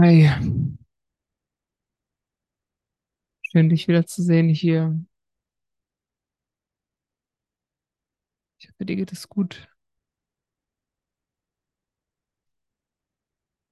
Hi, 0.00 0.30
schön 3.42 3.68
dich 3.68 3.88
wieder 3.88 4.06
zu 4.06 4.22
sehen 4.22 4.48
hier. 4.48 4.96
Ich 8.60 8.68
hoffe, 8.68 8.84
dir 8.84 8.96
geht 8.96 9.12
es 9.12 9.28
gut. 9.28 9.68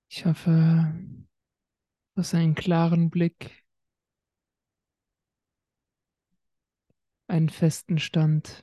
Ich 0.09 0.25
hoffe, 0.25 0.95
du 2.15 2.21
hast 2.21 2.35
einen 2.35 2.55
klaren 2.55 3.11
Blick, 3.11 3.65
einen 7.29 7.51
festen 7.51 7.99
Stand, 7.99 8.63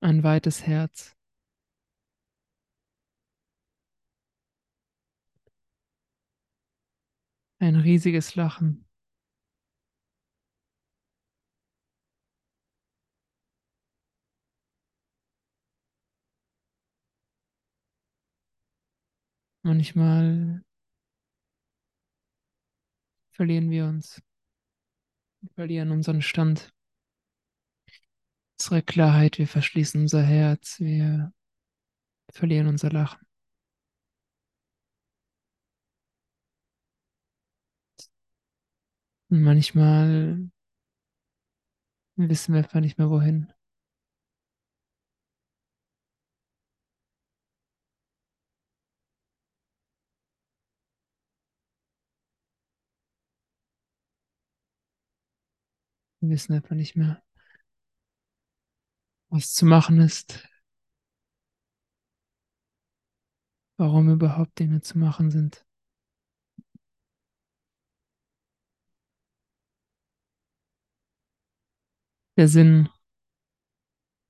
ein 0.00 0.22
weites 0.22 0.66
Herz. 0.66 1.16
Ein 7.60 7.76
riesiges 7.76 8.34
Lachen. 8.36 8.86
Manchmal 19.62 20.62
verlieren 23.30 23.70
wir 23.70 23.84
uns, 23.86 24.22
verlieren 25.54 25.90
unseren 25.90 26.22
Stand, 26.22 26.72
unsere 28.58 28.82
Klarheit, 28.82 29.38
wir 29.38 29.46
verschließen 29.46 30.00
unser 30.00 30.22
Herz, 30.22 30.80
wir 30.80 31.32
verlieren 32.32 32.68
unser 32.68 32.90
Lachen. 32.90 33.29
Und 39.30 39.42
manchmal 39.42 40.50
wissen 42.16 42.52
wir 42.54 42.58
einfach 42.60 42.80
nicht 42.80 42.98
mehr 42.98 43.10
wohin. 43.10 43.52
Wir 56.20 56.30
wissen 56.30 56.52
einfach 56.52 56.76
nicht 56.76 56.96
mehr, 56.96 57.22
was 59.30 59.54
zu 59.54 59.64
machen 59.64 60.00
ist, 60.00 60.46
warum 63.78 64.10
überhaupt 64.10 64.58
Dinge 64.58 64.80
zu 64.82 64.98
machen 64.98 65.30
sind. 65.30 65.64
Der 72.40 72.48
Sinn 72.48 72.88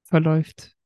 verläuft. 0.02 0.76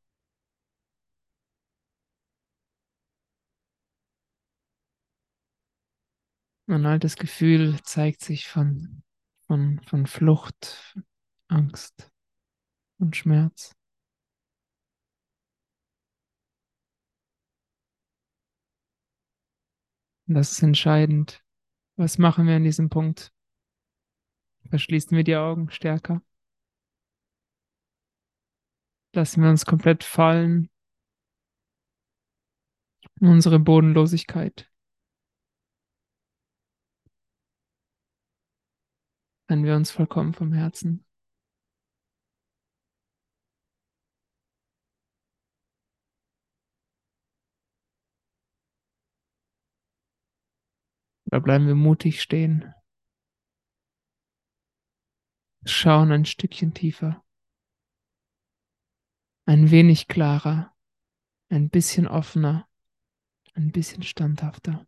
Ein 6.67 6.85
altes 6.85 7.17
Gefühl 7.17 7.81
zeigt 7.83 8.21
sich 8.21 8.47
von, 8.47 9.03
von, 9.47 9.81
von 9.87 10.07
Flucht, 10.07 11.01
Angst 11.49 12.13
und 12.99 13.17
Schmerz. 13.17 13.73
Das 20.27 20.53
ist 20.53 20.63
entscheidend. 20.63 21.43
Was 21.97 22.19
machen 22.19 22.47
wir 22.47 22.57
an 22.57 22.65
diesem 22.65 22.91
Punkt? 22.91 23.33
Verschließen 24.69 25.17
wir 25.17 25.25
die 25.25 25.37
Augen 25.37 25.71
stärker? 25.71 26.21
Lassen 29.15 29.45
wir 29.45 29.51
uns 29.51 29.65
komplett 29.65 30.03
fallen 30.03 30.69
in 33.21 33.29
unsere 33.29 33.61
Bodenlosigkeit? 33.61 34.69
Trennen 39.47 39.65
wir 39.65 39.77
uns 39.77 39.93
vollkommen 39.93 40.35
vom 40.35 40.53
Herzen? 40.53 41.07
Oder 51.27 51.41
bleiben 51.41 51.69
wir 51.69 51.77
mutig 51.77 52.21
stehen? 52.21 52.75
Schauen 55.65 56.11
ein 56.11 56.25
Stückchen 56.25 56.75
tiefer. 56.75 57.24
Ein 59.47 59.71
wenig 59.71 60.09
klarer. 60.09 60.75
Ein 61.51 61.69
bisschen 61.69 62.07
offener. 62.07 62.69
Ein 63.53 63.73
bisschen 63.73 64.03
standhafter. 64.03 64.87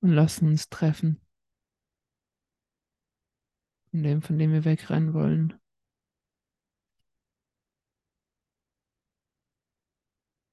Und 0.00 0.10
lassen 0.10 0.48
uns 0.48 0.68
treffen. 0.68 1.20
Von 3.90 4.02
dem, 4.02 4.20
von 4.20 4.38
dem 4.38 4.52
wir 4.52 4.64
wegrennen 4.64 5.14
wollen. 5.14 5.58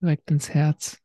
Direkt 0.01 0.29
ins 0.29 0.49
Herz. 0.49 1.04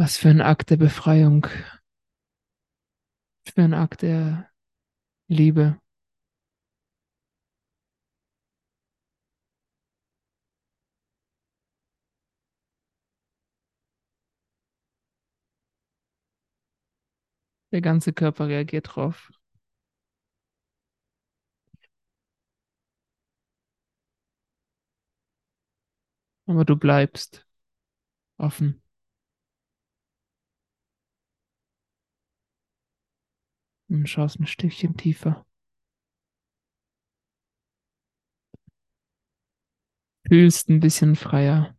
Was 0.00 0.16
für 0.16 0.30
ein 0.30 0.40
Akt 0.40 0.70
der 0.70 0.78
Befreiung. 0.78 1.46
Für 3.44 3.60
ein 3.60 3.74
Akt 3.74 4.00
der 4.00 4.48
Liebe. 5.28 5.78
Der 17.72 17.82
ganze 17.82 18.14
Körper 18.14 18.48
reagiert 18.48 18.96
drauf. 18.96 19.30
Aber 26.46 26.64
du 26.66 26.76
bleibst 26.76 27.46
offen. 28.38 28.79
Und 33.90 34.08
schaust 34.08 34.40
ein 34.40 34.46
Stückchen 34.46 34.96
tiefer. 34.96 35.44
Fühlst 40.26 40.70
ein 40.70 40.80
bisschen 40.80 41.14
freier. 41.14 41.76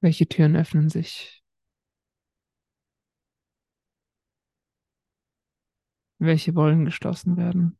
Welche 0.00 0.26
Türen 0.26 0.56
öffnen 0.56 0.88
sich? 0.88 1.44
Welche 6.18 6.54
wollen 6.54 6.84
geschlossen 6.84 7.36
werden? 7.36 7.78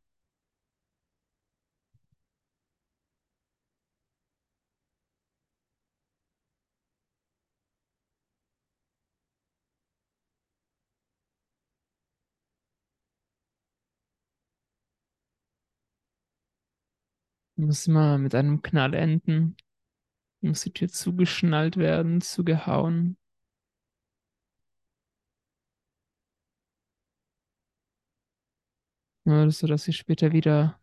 Muss 17.59 17.87
immer 17.87 18.19
mit 18.19 18.35
einem 18.35 18.61
Knall 18.61 18.93
enden. 18.93 19.57
Muss 20.41 20.61
die 20.61 20.71
Tür 20.73 20.89
zugeschnallt 20.89 21.77
werden, 21.77 22.21
zugehauen. 22.21 23.17
So 29.27 29.67
dass 29.67 29.83
sie 29.83 29.91
später 29.91 30.31
wieder 30.31 30.79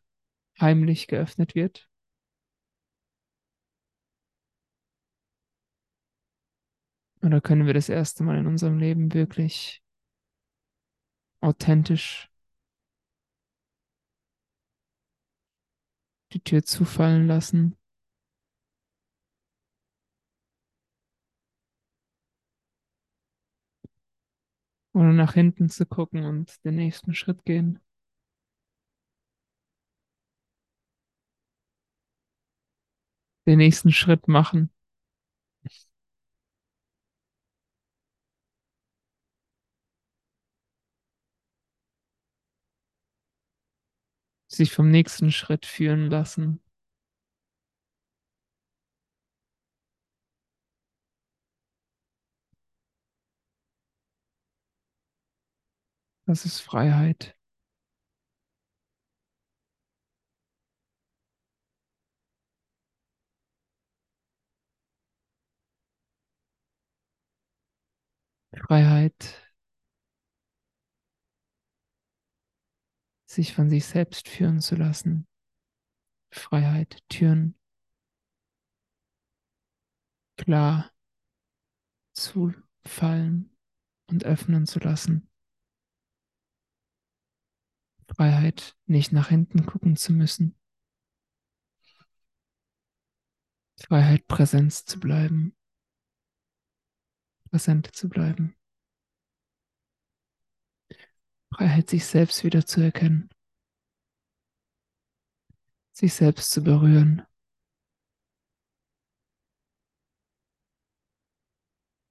heimlich 0.60 1.06
geöffnet 1.06 1.54
wird. 1.54 1.88
Oder 7.22 7.40
können 7.40 7.66
wir 7.66 7.72
das 7.72 7.88
erste 7.88 8.22
Mal 8.22 8.36
in 8.36 8.46
unserem 8.46 8.78
Leben 8.78 9.14
wirklich 9.14 9.82
authentisch 11.40 12.30
die 16.34 16.40
Tür 16.40 16.64
zufallen 16.64 17.26
lassen. 17.26 17.78
Ohne 24.92 25.14
nach 25.14 25.32
hinten 25.32 25.70
zu 25.70 25.86
gucken 25.86 26.26
und 26.26 26.62
den 26.66 26.74
nächsten 26.74 27.14
Schritt 27.14 27.46
gehen. 27.46 27.80
Den 33.46 33.56
nächsten 33.58 33.90
Schritt 33.90 34.28
machen. 34.28 34.70
Sich 44.46 44.72
vom 44.72 44.90
nächsten 44.90 45.30
Schritt 45.30 45.66
führen 45.66 46.08
lassen. 46.08 46.62
Das 56.26 56.44
ist 56.44 56.60
Freiheit. 56.60 57.34
Freiheit, 68.56 69.52
sich 73.26 73.52
von 73.54 73.68
sich 73.68 73.84
selbst 73.84 74.28
führen 74.28 74.60
zu 74.60 74.76
lassen. 74.76 75.26
Freiheit, 76.30 76.98
Türen 77.08 77.58
klar 80.36 80.90
zufallen 82.12 83.56
und 84.06 84.24
öffnen 84.24 84.66
zu 84.66 84.78
lassen. 84.78 85.30
Freiheit, 88.06 88.76
nicht 88.86 89.12
nach 89.12 89.28
hinten 89.28 89.66
gucken 89.66 89.96
zu 89.96 90.12
müssen. 90.12 90.56
Freiheit, 93.80 94.26
Präsenz 94.28 94.84
zu 94.84 95.00
bleiben. 95.00 95.56
Präsent 97.54 97.94
zu 97.94 98.08
bleiben. 98.08 98.56
Freiheit, 101.54 101.88
sich 101.88 102.04
selbst 102.04 102.42
wieder 102.42 102.66
zu 102.66 102.80
erkennen. 102.80 103.30
Sich 105.92 106.14
selbst 106.14 106.50
zu 106.50 106.64
berühren. 106.64 107.22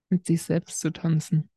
Mit 0.10 0.26
sich 0.28 0.44
selbst 0.44 0.80
zu 0.80 0.94
tanzen. 0.94 1.50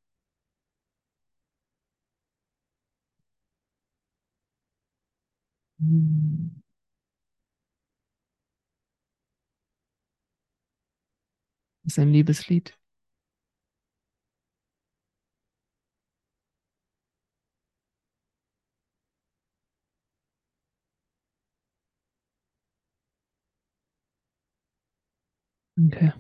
Das 11.85 11.93
ist 11.93 11.99
ein 12.01 12.11
Liebeslied. 12.13 12.77
Okay. 25.79 26.11